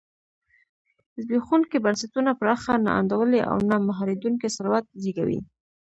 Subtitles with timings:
[1.21, 5.39] زبېښونکي بنسټونه پراخه نا انډولي او نه مهارېدونکی ثروت زېږوي.